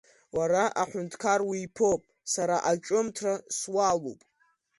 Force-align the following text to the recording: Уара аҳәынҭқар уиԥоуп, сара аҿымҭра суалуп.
Уара 0.37 0.63
аҳәынҭқар 0.81 1.41
уиԥоуп, 1.49 2.01
сара 2.33 2.57
аҿымҭра 2.71 3.33
суалуп. 3.57 4.21